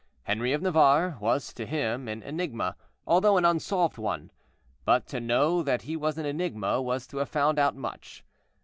Henri 0.23 0.51
of 0.51 0.63
Navarre 0.63 1.15
was 1.19 1.53
to 1.53 1.63
him 1.63 2.07
an 2.07 2.23
enigma, 2.23 2.75
although 3.05 3.37
an 3.37 3.45
unsolved 3.45 3.99
one. 3.99 4.31
But 4.83 5.05
to 5.09 5.19
know 5.19 5.61
that 5.61 5.83
he 5.83 5.95
was 5.95 6.17
an 6.17 6.25
enigma 6.25 6.81
was 6.81 7.05
to 7.05 7.17
have 7.17 7.29
found 7.29 7.59
out 7.59 7.75
much. 7.75 8.23